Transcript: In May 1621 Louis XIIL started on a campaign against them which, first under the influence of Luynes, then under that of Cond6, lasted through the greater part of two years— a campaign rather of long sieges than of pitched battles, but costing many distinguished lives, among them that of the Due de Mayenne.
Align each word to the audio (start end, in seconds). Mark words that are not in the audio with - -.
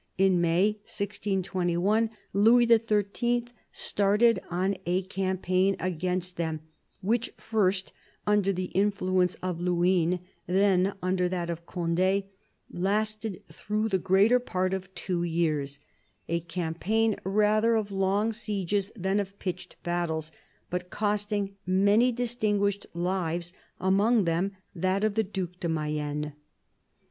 In 0.17 0.41
May 0.41 0.79
1621 0.87 2.09
Louis 2.33 2.65
XIIL 2.65 3.47
started 3.71 4.39
on 4.49 4.75
a 4.87 5.03
campaign 5.03 5.75
against 5.79 6.37
them 6.37 6.61
which, 7.01 7.31
first 7.37 7.93
under 8.25 8.51
the 8.51 8.71
influence 8.73 9.35
of 9.43 9.59
Luynes, 9.61 10.17
then 10.47 10.95
under 11.03 11.29
that 11.29 11.51
of 11.51 11.67
Cond6, 11.67 12.23
lasted 12.71 13.43
through 13.49 13.89
the 13.89 13.99
greater 13.99 14.39
part 14.39 14.73
of 14.73 14.91
two 14.95 15.21
years— 15.21 15.77
a 16.27 16.39
campaign 16.39 17.15
rather 17.23 17.75
of 17.75 17.91
long 17.91 18.33
sieges 18.33 18.91
than 18.95 19.19
of 19.19 19.37
pitched 19.37 19.75
battles, 19.83 20.31
but 20.71 20.89
costing 20.89 21.57
many 21.67 22.11
distinguished 22.11 22.87
lives, 22.95 23.53
among 23.79 24.23
them 24.23 24.53
that 24.73 25.03
of 25.03 25.13
the 25.13 25.21
Due 25.23 25.51
de 25.59 25.69
Mayenne. 25.69 26.33